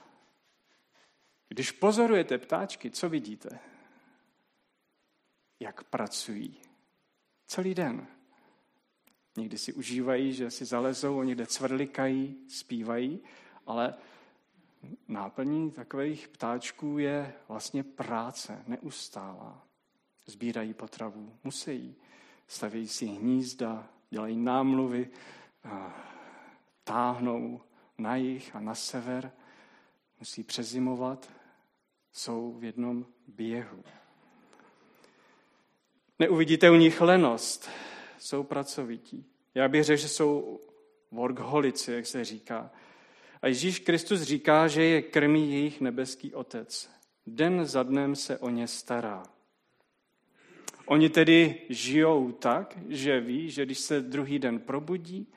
když 1.49 1.71
pozorujete 1.71 2.37
ptáčky, 2.37 2.91
co 2.91 3.09
vidíte? 3.09 3.59
Jak 5.59 5.83
pracují. 5.83 6.55
Celý 7.47 7.75
den. 7.75 8.07
Někdy 9.37 9.57
si 9.57 9.73
užívají, 9.73 10.33
že 10.33 10.51
si 10.51 10.65
zalezou, 10.65 11.23
někde 11.23 11.45
cvrlikají, 11.45 12.35
zpívají, 12.49 13.19
ale 13.65 13.93
náplní 15.07 15.71
takových 15.71 16.27
ptáčků 16.27 16.97
je 16.97 17.33
vlastně 17.47 17.83
práce, 17.83 18.63
neustálá. 18.67 19.67
Sbírají 20.25 20.73
potravu, 20.73 21.33
musí. 21.43 21.95
Stavějí 22.47 22.87
si 22.87 23.05
hnízda, 23.05 23.89
dělají 24.09 24.37
námluvy, 24.37 25.09
táhnou 26.83 27.61
na 27.97 28.15
jih 28.15 28.55
a 28.55 28.59
na 28.59 28.75
sever, 28.75 29.31
musí 30.19 30.43
přezimovat, 30.43 31.31
jsou 32.11 32.53
v 32.59 32.63
jednom 32.63 33.05
běhu. 33.27 33.83
Neuvidíte 36.19 36.69
u 36.69 36.75
nich 36.75 37.01
lenost, 37.01 37.69
jsou 38.19 38.43
pracovití. 38.43 39.25
Já 39.55 39.67
bych 39.67 39.83
řekl, 39.83 40.01
že 40.01 40.09
jsou 40.09 40.59
workholici, 41.11 41.91
jak 41.91 42.05
se 42.05 42.25
říká. 42.25 42.71
A 43.41 43.47
Ježíš 43.47 43.79
Kristus 43.79 44.21
říká, 44.21 44.67
že 44.67 44.83
je 44.83 45.01
krmí 45.01 45.53
jejich 45.53 45.81
nebeský 45.81 46.33
otec. 46.33 46.89
Den 47.25 47.65
za 47.65 47.83
dnem 47.83 48.15
se 48.15 48.37
o 48.37 48.49
ně 48.49 48.67
stará. 48.67 49.23
Oni 50.85 51.09
tedy 51.09 51.61
žijou 51.69 52.31
tak, 52.31 52.77
že 52.89 53.19
ví, 53.19 53.51
že 53.51 53.65
když 53.65 53.79
se 53.79 54.01
druhý 54.01 54.39
den 54.39 54.59
probudí, 54.59 55.27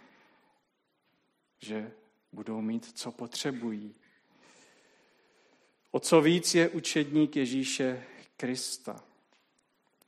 že 1.58 1.92
budou 2.32 2.60
mít, 2.60 2.98
co 2.98 3.12
potřebují. 3.12 3.94
O 5.90 6.00
co 6.00 6.20
víc 6.20 6.54
je 6.54 6.68
učedník 6.68 7.36
Ježíše 7.36 8.04
Krista. 8.36 9.04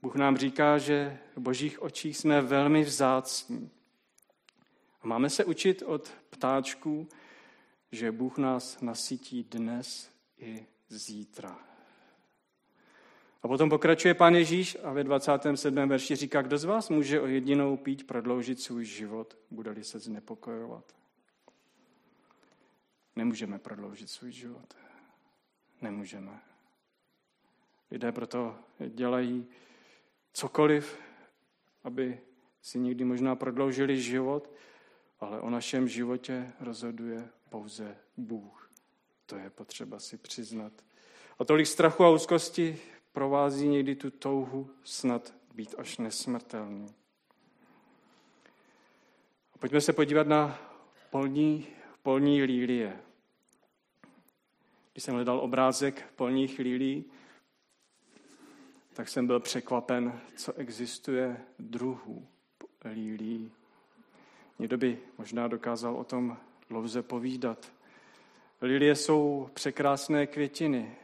Bůh 0.03 0.15
nám 0.15 0.37
říká, 0.37 0.79
že 0.79 1.19
v 1.37 1.41
božích 1.41 1.83
očích 1.83 2.17
jsme 2.17 2.41
velmi 2.41 2.83
vzácní. 2.83 3.71
A 5.03 5.07
máme 5.07 5.31
se 5.31 5.45
učit 5.45 5.83
od 5.87 6.13
ptáčků, 6.31 7.09
že 7.93 8.13
Bůh 8.13 8.39
nás 8.39 8.81
nasytí 8.81 9.45
dnes 9.45 10.11
i 10.39 10.67
zítra. 10.89 11.59
A 13.43 13.49
potom 13.49 13.71
pokračuje 13.71 14.15
pán 14.15 14.35
Ježíš 14.35 14.79
a 14.83 14.93
ve 14.93 15.05
27. 15.05 15.89
verši 15.89 16.17
říká, 16.17 16.43
kdo 16.43 16.59
z 16.59 16.65
vás 16.65 16.89
může 16.89 17.21
o 17.21 17.27
jedinou 17.27 17.77
pít 17.77 18.07
prodloužit 18.07 18.61
svůj 18.61 18.85
život, 18.85 19.39
bude-li 19.51 19.85
se 19.85 19.99
znepokojovat. 19.99 20.97
Nemůžeme 23.17 23.59
prodloužit 23.59 24.11
svůj 24.11 24.33
život. 24.33 24.75
Nemůžeme. 25.81 26.41
Lidé 27.91 28.13
proto 28.13 28.59
dělají 28.89 29.47
cokoliv, 30.33 30.99
aby 31.85 32.21
si 32.63 32.79
někdy 32.79 33.05
možná 33.05 33.37
prodloužili 33.37 34.01
život, 34.01 34.51
ale 35.21 35.41
o 35.41 35.51
našem 35.51 35.89
životě 35.89 36.53
rozhoduje 36.61 37.29
pouze 37.53 37.97
Bůh. 38.17 38.71
To 39.27 39.37
je 39.37 39.51
potřeba 39.51 39.99
si 39.99 40.17
přiznat. 40.17 40.73
A 41.39 41.45
tolik 41.45 41.67
strachu 41.67 42.05
a 42.05 42.11
úzkosti 42.11 42.79
provází 43.13 43.69
někdy 43.69 43.97
tu 43.97 44.11
touhu 44.11 44.71
snad 44.85 45.35
být 45.55 45.75
až 45.79 45.99
nesmrtelný. 45.99 46.87
A 49.55 49.59
pojďme 49.59 49.81
se 49.81 49.93
podívat 49.93 50.27
na 50.27 50.59
polní, 51.11 51.67
polní 52.03 52.43
lílie. 52.43 53.01
Když 54.93 55.05
jsem 55.05 55.15
hledal 55.15 55.41
obrázek 55.41 56.13
polních 56.17 56.59
lílí, 56.59 57.05
tak 58.93 59.09
jsem 59.09 59.27
byl 59.27 59.41
překvapen, 59.41 60.21
co 60.37 60.53
existuje 60.53 61.41
druhů 61.59 62.27
lílí. 62.93 63.53
Někdo 64.59 64.79
by 64.79 64.99
možná 65.19 65.49
dokázal 65.49 65.97
o 65.97 66.05
tom 66.05 66.37
dlouze 66.73 67.03
povídat. 67.03 67.73
Lilie 68.61 68.97
jsou 68.97 69.51
překrásné 69.55 70.27
květiny. 70.27 70.97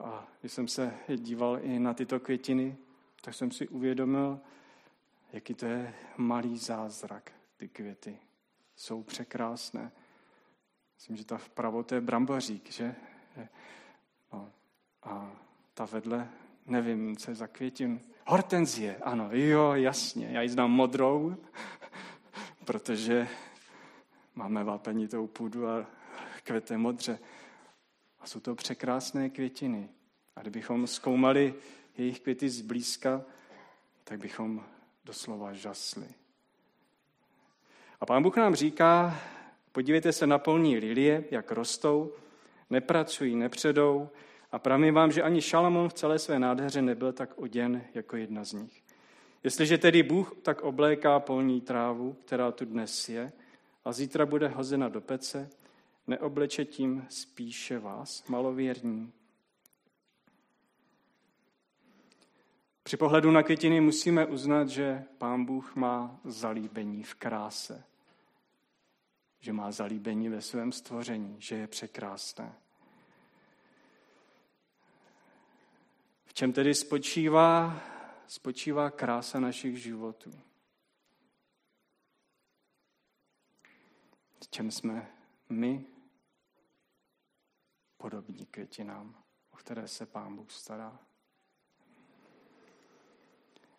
A 0.00 0.28
když 0.40 0.52
jsem 0.52 0.68
se 0.68 0.94
díval 1.16 1.58
i 1.62 1.78
na 1.78 1.94
tyto 1.94 2.20
květiny, 2.20 2.76
tak 3.20 3.34
jsem 3.34 3.50
si 3.50 3.68
uvědomil, 3.68 4.40
jaký 5.32 5.54
to 5.54 5.66
je 5.66 5.94
malý 6.16 6.58
zázrak, 6.58 7.32
ty 7.56 7.68
květy. 7.68 8.18
Jsou 8.76 9.02
překrásné. 9.02 9.92
Myslím, 10.96 11.16
že 11.16 11.24
ta 11.24 11.38
vpravo 11.38 11.82
to 11.82 11.94
je 11.94 12.00
brambořík, 12.00 12.72
že? 12.72 12.94
No. 14.32 14.50
A 15.02 15.32
ta 15.74 15.84
vedle, 15.84 16.28
nevím, 16.66 17.16
co 17.16 17.30
je 17.30 17.34
za 17.34 17.46
květin. 17.46 18.00
Hortenzie, 18.26 18.96
ano, 18.96 19.28
jo, 19.32 19.72
jasně. 19.72 20.28
Já 20.32 20.42
ji 20.42 20.48
znám 20.48 20.70
modrou, 20.70 21.36
protože 22.64 23.28
máme 24.38 24.64
vápenitou 24.64 25.26
půdu 25.26 25.68
a 25.68 25.86
kvete 26.44 26.78
modře. 26.78 27.18
A 28.20 28.26
jsou 28.26 28.40
to 28.40 28.54
překrásné 28.54 29.30
květiny. 29.30 29.88
A 30.36 30.40
kdybychom 30.40 30.86
zkoumali 30.86 31.54
jejich 31.96 32.20
květy 32.20 32.48
zblízka, 32.48 33.22
tak 34.04 34.20
bychom 34.20 34.64
doslova 35.04 35.52
žasli. 35.52 36.06
A 38.00 38.06
pán 38.06 38.22
Bůh 38.22 38.36
nám 38.36 38.54
říká, 38.54 39.20
podívejte 39.72 40.12
se 40.12 40.26
na 40.26 40.38
polní 40.38 40.78
lilie, 40.78 41.24
jak 41.30 41.52
rostou, 41.52 42.12
nepracují, 42.70 43.36
nepředou 43.36 44.08
a 44.52 44.58
pravím 44.58 44.94
vám, 44.94 45.12
že 45.12 45.22
ani 45.22 45.42
Šalamon 45.42 45.88
v 45.88 45.94
celé 45.94 46.18
své 46.18 46.38
nádheře 46.38 46.82
nebyl 46.82 47.12
tak 47.12 47.38
oděn 47.38 47.84
jako 47.94 48.16
jedna 48.16 48.44
z 48.44 48.52
nich. 48.52 48.82
Jestliže 49.44 49.78
tedy 49.78 50.02
Bůh 50.02 50.34
tak 50.42 50.60
obléká 50.60 51.20
polní 51.20 51.60
trávu, 51.60 52.12
která 52.12 52.52
tu 52.52 52.64
dnes 52.64 53.08
je, 53.08 53.32
a 53.88 53.92
zítra 53.92 54.26
bude 54.26 54.48
hozena 54.48 54.88
do 54.88 55.00
pece, 55.00 55.50
neobleče 56.06 56.64
tím 56.64 57.06
spíše 57.10 57.78
vás, 57.78 58.28
malověrní. 58.28 59.12
Při 62.82 62.96
pohledu 62.96 63.30
na 63.30 63.42
květiny 63.42 63.80
musíme 63.80 64.26
uznat, 64.26 64.68
že 64.68 65.04
Pán 65.18 65.44
Bůh 65.44 65.76
má 65.76 66.20
zalíbení 66.24 67.02
v 67.02 67.14
kráse. 67.14 67.84
Že 69.40 69.52
má 69.52 69.72
zalíbení 69.72 70.28
ve 70.28 70.40
svém 70.40 70.72
stvoření, 70.72 71.36
že 71.38 71.56
je 71.56 71.66
překrásné. 71.66 72.52
V 76.24 76.34
čem 76.34 76.52
tedy 76.52 76.74
spočívá, 76.74 77.80
spočívá 78.26 78.90
krása 78.90 79.40
našich 79.40 79.82
životů? 79.82 80.47
V 84.44 84.48
čem 84.50 84.70
jsme 84.70 85.12
my 85.48 85.86
podobní 87.96 88.46
květinám, 88.46 89.24
o 89.50 89.56
které 89.56 89.88
se 89.88 90.06
Pán 90.06 90.36
Bůh 90.36 90.50
stará? 90.50 90.98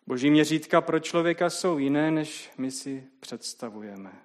Boží 0.06 0.30
měřítka 0.30 0.80
pro 0.80 1.00
člověka 1.00 1.50
jsou 1.50 1.78
jiné, 1.78 2.10
než 2.10 2.50
my 2.58 2.70
si 2.70 3.10
představujeme. 3.20 4.22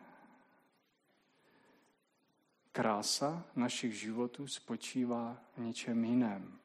krása 2.72 3.44
našich 3.56 4.00
životů 4.00 4.48
spočívá 4.48 5.38
v 5.58 5.62
něčem 5.62 6.06
jiném, 6.06 6.60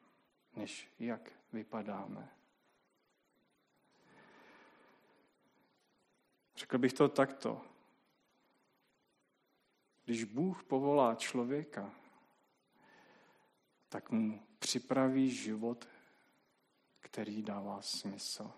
než 0.55 0.91
jak 0.99 1.31
vypadáme. 1.53 2.29
Řekl 6.55 6.77
bych 6.77 6.93
to 6.93 7.09
takto. 7.09 7.61
Když 10.11 10.23
Bůh 10.23 10.63
povolá 10.63 11.15
člověka, 11.15 11.91
tak 13.89 14.11
mu 14.11 14.43
připraví 14.59 15.29
život, 15.29 15.87
který 16.99 17.43
dává 17.43 17.81
smysl. 17.81 18.51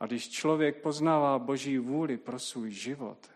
A 0.00 0.06
když 0.06 0.28
člověk 0.28 0.82
poznává 0.82 1.38
Boží 1.38 1.78
vůli 1.78 2.16
pro 2.16 2.38
svůj 2.38 2.70
život 2.70 3.30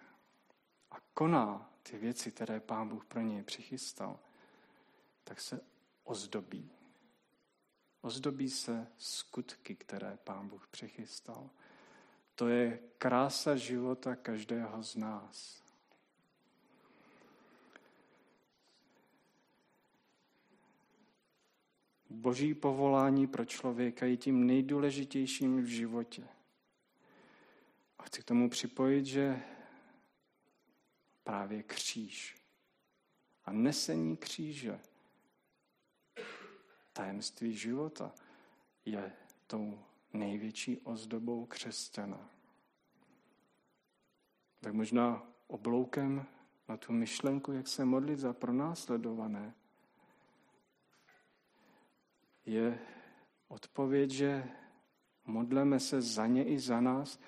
a 0.90 0.96
koná 1.14 1.70
ty 1.82 1.98
věci, 1.98 2.32
které 2.32 2.60
Pán 2.60 2.88
Bůh 2.88 3.04
pro 3.04 3.20
něj 3.20 3.42
přichystal, 3.42 4.18
tak 5.24 5.40
se 5.40 5.60
ozdobí. 6.04 6.70
Ozdobí 8.00 8.50
se 8.50 8.86
skutky, 8.98 9.74
které 9.74 10.18
Pán 10.24 10.48
Bůh 10.48 10.68
přichystal. 10.68 11.50
To 12.34 12.48
je 12.48 12.78
krása 12.98 13.56
života 13.56 14.16
každého 14.16 14.82
z 14.82 14.96
nás. 14.96 15.65
Boží 22.10 22.54
povolání 22.54 23.26
pro 23.26 23.44
člověka 23.44 24.06
je 24.06 24.16
tím 24.16 24.46
nejdůležitějším 24.46 25.62
v 25.62 25.66
životě. 25.66 26.28
A 27.98 28.02
chci 28.02 28.20
k 28.20 28.24
tomu 28.24 28.50
připojit, 28.50 29.06
že 29.06 29.42
právě 31.24 31.62
kříž 31.62 32.36
a 33.44 33.52
nesení 33.52 34.16
kříže, 34.16 34.80
tajemství 36.92 37.56
života, 37.56 38.12
je 38.84 39.12
tou 39.46 39.78
největší 40.12 40.78
ozdobou 40.78 41.46
křesťana. 41.46 42.30
Tak 44.60 44.74
možná 44.74 45.26
obloukem 45.46 46.26
na 46.68 46.76
tu 46.76 46.92
myšlenku, 46.92 47.52
jak 47.52 47.68
se 47.68 47.84
modlit 47.84 48.18
za 48.18 48.32
pronásledované, 48.32 49.54
je 52.46 52.78
odpověď, 53.48 54.10
že 54.10 54.44
modleme 55.24 55.80
se 55.80 56.02
za 56.02 56.26
ně 56.26 56.44
i 56.44 56.58
za 56.58 56.80
nás, 56.80 57.20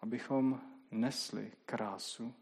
abychom 0.00 0.60
nesli 0.90 1.52
krásu 1.66 2.34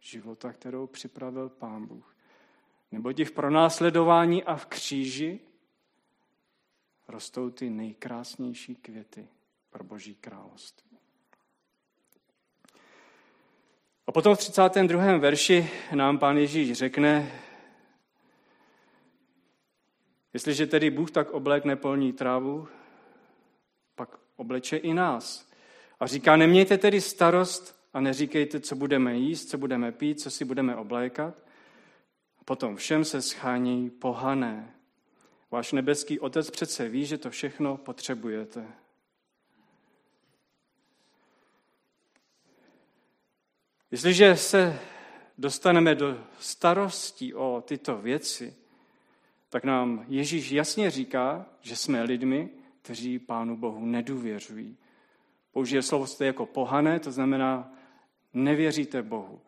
života, 0.00 0.52
kterou 0.52 0.86
připravil 0.86 1.48
Pán 1.48 1.86
Bůh. 1.86 2.16
Neboť 2.92 3.18
i 3.18 3.24
v 3.24 3.32
pronásledování 3.32 4.44
a 4.44 4.56
v 4.56 4.66
kříži 4.66 5.40
rostou 7.08 7.50
ty 7.50 7.70
nejkrásnější 7.70 8.74
květy 8.74 9.28
pro 9.70 9.84
Boží 9.84 10.14
království. 10.14 10.98
A 14.06 14.12
potom 14.12 14.34
v 14.34 14.38
32. 14.38 15.18
verši 15.18 15.70
nám 15.94 16.18
pán 16.18 16.36
Ježíš 16.36 16.72
řekne, 16.72 17.32
jestliže 20.34 20.66
tedy 20.66 20.90
Bůh 20.90 21.10
tak 21.10 21.30
oblékne 21.30 21.76
polní 21.76 22.12
trávu, 22.12 22.68
pak 23.94 24.18
obleče 24.36 24.76
i 24.76 24.94
nás. 24.94 25.48
A 26.00 26.06
říká, 26.06 26.36
nemějte 26.36 26.78
tedy 26.78 27.00
starost 27.00 27.80
a 27.92 28.00
neříkejte, 28.00 28.60
co 28.60 28.76
budeme 28.76 29.16
jíst, 29.16 29.50
co 29.50 29.58
budeme 29.58 29.92
pít, 29.92 30.20
co 30.20 30.30
si 30.30 30.44
budeme 30.44 30.76
oblékat. 30.76 31.34
Potom 32.44 32.76
všem 32.76 33.04
se 33.04 33.22
schánějí 33.22 33.90
pohané. 33.90 34.74
Váš 35.50 35.72
nebeský 35.72 36.20
otec 36.20 36.50
přece 36.50 36.88
ví, 36.88 37.06
že 37.06 37.18
to 37.18 37.30
všechno 37.30 37.76
potřebujete. 37.76 38.66
Jestliže 43.90 44.36
se 44.36 44.80
dostaneme 45.38 45.94
do 45.94 46.24
starostí 46.40 47.34
o 47.34 47.62
tyto 47.66 47.96
věci, 47.96 48.63
tak 49.54 49.64
nám 49.64 50.04
Ježíš 50.08 50.50
jasně 50.50 50.90
říká, 50.90 51.46
že 51.60 51.76
jsme 51.76 52.02
lidmi, 52.02 52.48
kteří 52.82 53.18
Pánu 53.18 53.56
Bohu 53.56 53.86
nedůvěřují. 53.86 54.76
Použije 55.52 55.82
slovo 55.82 56.06
jste 56.06 56.26
jako 56.26 56.46
pohané, 56.46 57.00
to 57.00 57.12
znamená, 57.12 57.72
nevěříte 58.32 59.02
Bohu. 59.02 59.40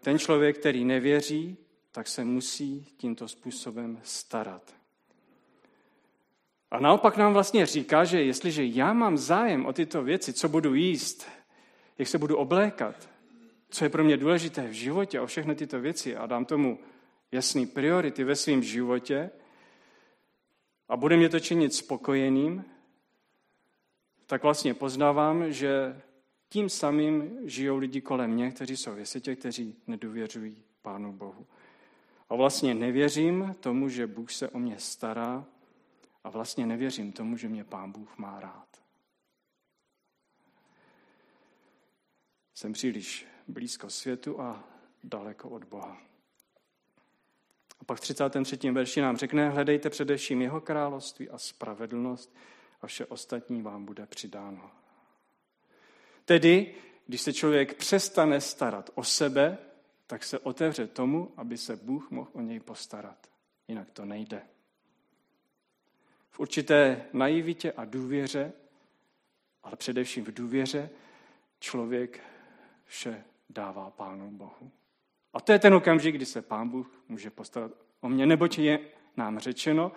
Ten 0.00 0.18
člověk, 0.18 0.58
který 0.58 0.84
nevěří, 0.84 1.56
tak 1.92 2.08
se 2.08 2.24
musí 2.24 2.86
tímto 2.96 3.28
způsobem 3.28 4.00
starat. 4.02 4.74
A 6.70 6.80
naopak 6.80 7.16
nám 7.16 7.32
vlastně 7.32 7.66
říká, 7.66 8.04
že 8.04 8.22
jestliže 8.22 8.64
já 8.64 8.92
mám 8.92 9.18
zájem 9.18 9.66
o 9.66 9.72
tyto 9.72 10.02
věci, 10.02 10.32
co 10.32 10.48
budu 10.48 10.74
jíst, 10.74 11.26
jak 11.98 12.08
se 12.08 12.18
budu 12.18 12.36
oblékat, 12.36 13.08
co 13.70 13.84
je 13.84 13.88
pro 13.88 14.04
mě 14.04 14.16
důležité 14.16 14.68
v 14.68 14.72
životě, 14.72 15.20
o 15.20 15.26
všechny 15.26 15.54
tyto 15.54 15.80
věci 15.80 16.16
a 16.16 16.26
dám 16.26 16.44
tomu 16.44 16.78
jasný 17.34 17.66
priority 17.66 18.24
ve 18.24 18.36
svém 18.36 18.62
životě 18.62 19.30
a 20.88 20.96
bude 20.96 21.16
mě 21.16 21.28
to 21.28 21.40
činit 21.40 21.74
spokojeným, 21.74 22.64
tak 24.26 24.42
vlastně 24.42 24.74
poznávám, 24.74 25.52
že 25.52 26.00
tím 26.48 26.68
samým 26.68 27.38
žijou 27.48 27.76
lidi 27.76 28.00
kolem 28.00 28.30
mě, 28.30 28.50
kteří 28.50 28.76
jsou 28.76 28.94
ve 28.94 29.06
světě, 29.06 29.36
kteří 29.36 29.76
nedůvěřují 29.86 30.64
Pánu 30.82 31.12
Bohu. 31.12 31.46
A 32.28 32.34
vlastně 32.34 32.74
nevěřím 32.74 33.56
tomu, 33.60 33.88
že 33.88 34.06
Bůh 34.06 34.32
se 34.32 34.48
o 34.48 34.58
mě 34.58 34.78
stará 34.78 35.44
a 36.24 36.30
vlastně 36.30 36.66
nevěřím 36.66 37.12
tomu, 37.12 37.36
že 37.36 37.48
mě 37.48 37.64
Pán 37.64 37.92
Bůh 37.92 38.18
má 38.18 38.40
rád. 38.40 38.68
Jsem 42.54 42.72
příliš 42.72 43.26
blízko 43.48 43.90
světu 43.90 44.40
a 44.40 44.64
daleko 45.04 45.48
od 45.48 45.64
Boha. 45.64 46.13
A 47.84 47.86
pak 47.86 47.98
v 47.98 48.00
33. 48.00 48.70
verši 48.70 49.00
nám 49.00 49.16
řekne, 49.16 49.48
hledejte 49.48 49.90
především 49.90 50.42
jeho 50.42 50.60
království 50.60 51.30
a 51.30 51.38
spravedlnost 51.38 52.34
a 52.82 52.86
vše 52.86 53.06
ostatní 53.06 53.62
vám 53.62 53.84
bude 53.84 54.06
přidáno. 54.06 54.70
Tedy, 56.24 56.74
když 57.06 57.20
se 57.20 57.32
člověk 57.32 57.74
přestane 57.74 58.40
starat 58.40 58.90
o 58.94 59.04
sebe, 59.04 59.58
tak 60.06 60.24
se 60.24 60.38
otevře 60.38 60.86
tomu, 60.86 61.32
aby 61.36 61.58
se 61.58 61.76
Bůh 61.76 62.10
mohl 62.10 62.30
o 62.32 62.40
něj 62.40 62.60
postarat. 62.60 63.26
Jinak 63.68 63.90
to 63.90 64.04
nejde. 64.04 64.42
V 66.30 66.40
určité 66.40 67.04
naivitě 67.12 67.72
a 67.72 67.84
důvěře, 67.84 68.52
ale 69.62 69.76
především 69.76 70.24
v 70.24 70.34
důvěře, 70.34 70.90
člověk 71.60 72.20
vše 72.84 73.24
dává 73.50 73.90
Pánu 73.90 74.30
Bohu. 74.30 74.70
A 75.34 75.40
to 75.40 75.52
je 75.52 75.58
ten 75.58 75.74
okamžik, 75.74 76.14
kdy 76.14 76.26
se 76.26 76.42
Pán 76.42 76.68
Bůh 76.68 76.90
může 77.08 77.30
postarat 77.30 77.70
o 78.00 78.08
mě, 78.08 78.26
neboť 78.26 78.58
je 78.58 78.80
nám 79.16 79.38
řečeno, 79.38 79.92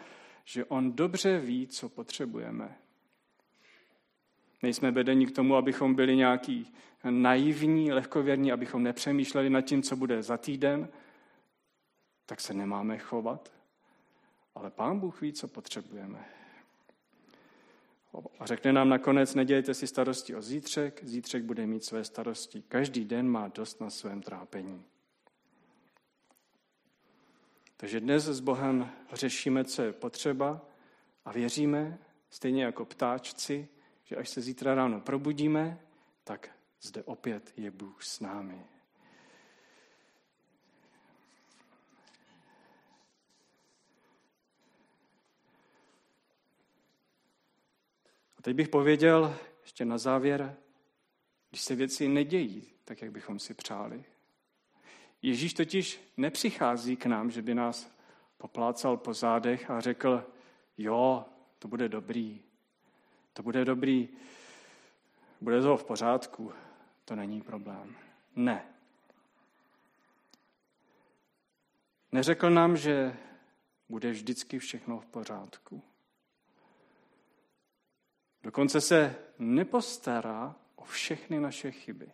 že 0.46 0.66
On 0.66 0.92
dobře 0.92 1.40
ví, 1.40 1.68
co 1.68 1.90
potřebujeme. 1.90 2.78
Nejsme 4.64 4.92
vedeni 4.92 5.26
k 5.26 5.36
tomu, 5.36 5.56
abychom 5.56 5.96
byli 5.96 6.16
nějaký 6.16 6.74
naivní, 7.10 7.92
lehkověrní, 7.92 8.52
abychom 8.52 8.84
nepřemýšleli 8.84 9.50
nad 9.50 9.62
tím, 9.62 9.84
co 9.84 9.96
bude 9.96 10.24
za 10.24 10.38
týden, 10.38 10.90
tak 12.26 12.42
se 12.42 12.54
nemáme 12.54 12.98
chovat. 12.98 13.52
Ale 14.56 14.72
Pán 14.72 15.00
Bůh 15.00 15.22
ví, 15.22 15.34
co 15.34 15.48
potřebujeme. 15.48 16.26
A 18.40 18.46
řekne 18.46 18.74
nám 18.74 18.90
nakonec, 18.90 19.36
nedělejte 19.36 19.74
si 19.74 19.88
starosti 19.88 20.36
o 20.36 20.42
zítřek, 20.42 21.00
zítřek 21.04 21.44
bude 21.44 21.68
mít 21.68 21.84
své 21.84 22.04
starosti. 22.04 22.64
Každý 22.68 23.06
den 23.06 23.30
má 23.30 23.48
dost 23.48 23.82
na 23.82 23.90
svém 23.90 24.22
trápení. 24.22 24.84
Takže 27.80 28.00
dnes 28.00 28.24
s 28.24 28.40
Bohem 28.40 28.92
řešíme, 29.14 29.66
co 29.66 29.82
je 29.82 29.94
potřeba 29.94 30.62
a 31.26 31.32
věříme, 31.32 32.00
stejně 32.30 32.64
jako 32.64 32.86
ptáčci, 32.86 33.68
že 34.04 34.16
až 34.16 34.30
se 34.30 34.42
zítra 34.42 34.76
ráno 34.76 35.02
probudíme, 35.02 35.80
tak 36.24 36.50
zde 36.82 37.04
opět 37.04 37.54
je 37.58 37.72
Bůh 37.72 38.04
s 38.04 38.20
námi. 38.20 38.66
A 48.38 48.42
teď 48.42 48.56
bych 48.56 48.70
pověděl 48.70 49.38
ještě 49.62 49.86
na 49.86 49.98
závěr, 49.98 50.58
když 51.50 51.62
se 51.62 51.76
věci 51.76 52.08
nedějí 52.08 52.74
tak, 52.86 53.02
jak 53.02 53.12
bychom 53.12 53.40
si 53.40 53.54
přáli. 53.54 54.06
Ježíš 55.22 55.54
totiž 55.54 56.14
nepřichází 56.18 56.96
k 56.96 57.06
nám, 57.06 57.32
že 57.32 57.42
by 57.42 57.56
nás 57.56 57.92
poplácal 58.38 58.98
po 58.98 59.14
zádech 59.14 59.72
a 59.72 59.80
řekl, 59.80 60.26
jo, 60.78 61.26
to 61.60 61.68
bude 61.68 61.90
dobrý, 61.90 62.42
to 63.34 63.44
bude 63.44 63.66
dobrý, 63.66 64.10
bude 65.42 65.62
to 65.62 65.78
v 65.78 65.84
pořádku, 65.84 66.54
to 67.06 67.16
není 67.16 67.42
problém. 67.42 67.96
Ne. 68.36 68.66
Neřekl 72.12 72.50
nám, 72.50 72.78
že 72.78 73.18
bude 73.90 74.12
vždycky 74.12 74.60
všechno 74.60 75.00
v 75.00 75.06
pořádku. 75.06 75.84
Dokonce 78.44 78.82
se 78.82 79.16
nepostará 79.40 80.56
o 80.76 80.84
všechny 80.84 81.40
naše 81.40 81.72
chyby. 81.72 82.12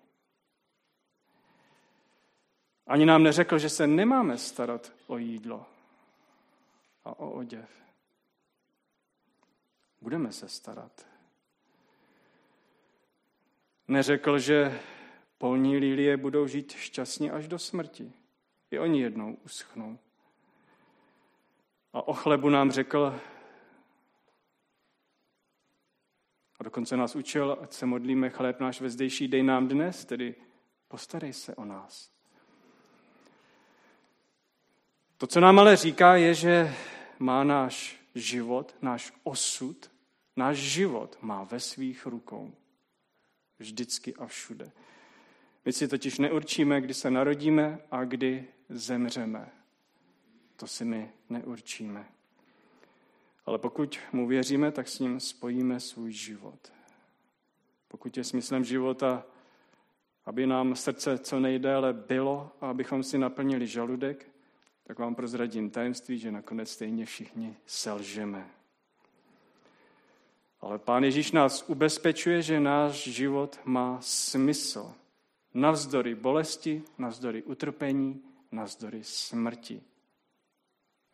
Ani 2.88 3.06
nám 3.06 3.24
neřekl, 3.24 3.58
že 3.58 3.70
se 3.70 3.88
nemáme 3.88 4.38
starat 4.38 4.92
o 5.08 5.18
jídlo 5.18 5.66
a 7.06 7.20
o 7.20 7.32
oděv. 7.32 7.70
Budeme 10.02 10.32
se 10.32 10.50
starat. 10.50 11.08
Neřekl, 13.88 14.40
že 14.40 14.82
polní 15.38 15.78
lilie 15.78 16.18
budou 16.18 16.48
žít 16.48 16.72
šťastně 16.72 17.32
až 17.32 17.48
do 17.48 17.60
smrti. 17.60 18.14
I 18.72 18.80
oni 18.80 19.02
jednou 19.02 19.34
uschnou. 19.34 20.00
A 21.94 22.08
o 22.08 22.14
chlebu 22.14 22.50
nám 22.50 22.72
řekl, 22.72 23.20
a 26.60 26.64
dokonce 26.64 26.98
nás 26.98 27.16
učil, 27.16 27.58
ať 27.62 27.74
se 27.74 27.86
modlíme, 27.86 28.30
chléb 28.30 28.60
náš 28.60 28.82
vezdejší 28.82 29.28
dej 29.28 29.44
nám 29.44 29.68
dnes, 29.68 30.06
tedy 30.06 30.36
postarej 30.88 31.34
se 31.34 31.56
o 31.56 31.66
nás. 31.66 32.13
To, 35.24 35.28
co 35.28 35.40
nám 35.40 35.60
ale 35.60 35.76
říká, 35.76 36.16
je, 36.16 36.34
že 36.34 36.76
má 37.20 37.44
náš 37.44 38.00
život, 38.16 38.76
náš 38.82 39.14
osud, 39.24 39.92
náš 40.36 40.58
život 40.58 41.18
má 41.22 41.44
ve 41.44 41.60
svých 41.60 42.06
rukou. 42.06 42.52
Vždycky 43.60 44.16
a 44.16 44.26
všude. 44.26 44.72
My 45.66 45.74
si 45.74 45.88
totiž 45.88 46.20
neurčíme, 46.20 46.82
kdy 46.82 46.94
se 46.94 47.12
narodíme 47.12 47.80
a 47.92 48.04
kdy 48.04 48.48
zemřeme. 48.70 49.50
To 50.56 50.68
si 50.68 50.86
my 50.86 51.12
neurčíme. 51.30 52.06
Ale 53.46 53.58
pokud 53.58 54.00
mu 54.12 54.28
věříme, 54.28 54.72
tak 54.72 54.88
s 54.88 55.00
ním 55.00 55.20
spojíme 55.20 55.80
svůj 55.80 56.12
život. 56.12 56.72
Pokud 57.88 58.18
je 58.18 58.24
smyslem 58.24 58.64
života, 58.64 59.26
aby 60.26 60.48
nám 60.48 60.76
srdce 60.76 61.18
co 61.18 61.40
nejdéle 61.40 61.94
bylo 61.94 62.52
a 62.62 62.70
abychom 62.70 63.04
si 63.04 63.18
naplnili 63.18 63.68
žaludek, 63.68 64.33
tak 64.84 65.00
vám 65.00 65.16
prozradím 65.16 65.70
tajemství, 65.70 66.20
že 66.20 66.32
nakonec 66.32 66.72
stejně 66.72 67.06
všichni 67.06 67.58
selžeme. 67.66 68.50
Ale 70.62 70.80
Pán 70.80 71.04
Ježíš 71.04 71.32
nás 71.32 71.64
ubezpečuje, 71.68 72.42
že 72.42 72.60
náš 72.60 72.94
život 72.96 73.60
má 73.66 73.98
smysl. 74.02 74.94
Navzdory 75.54 76.16
bolesti, 76.16 76.84
navzdory 76.98 77.44
utrpení, 77.44 78.24
navzdory 78.52 79.04
smrti. 79.04 79.82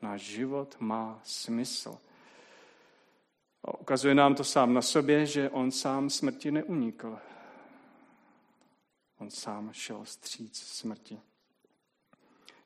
Náš 0.01 0.21
život 0.21 0.75
má 0.79 1.21
smysl. 1.23 1.97
A 3.63 3.79
ukazuje 3.79 4.15
nám 4.15 4.36
to 4.36 4.43
sám 4.43 4.73
na 4.73 4.82
sobě, 4.82 5.25
že 5.25 5.49
on 5.49 5.71
sám 5.71 6.10
smrti 6.10 6.51
neunikl. 6.51 7.19
On 9.17 9.29
sám 9.29 9.69
šel 9.73 10.05
stříc 10.05 10.58
smrti. 10.58 11.19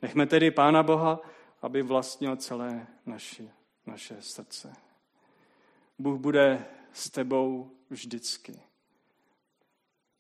Nechme 0.04 0.28
tedy 0.28 0.52
Pána 0.52 0.84
Boha, 0.84 1.20
aby 1.62 1.82
vlastnil 1.82 2.36
celé 2.36 2.88
naše, 3.06 3.44
naše 3.86 4.22
srdce. 4.22 4.74
Bůh 6.00 6.20
bude 6.20 6.66
s 6.94 7.10
tebou 7.10 7.72
vždycky. 7.90 8.60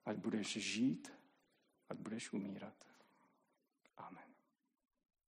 Ať 0.06 0.18
budeš 0.18 0.48
žít, 0.48 1.14
ať 1.90 1.98
budeš 1.98 2.34
umírat. 2.34 2.74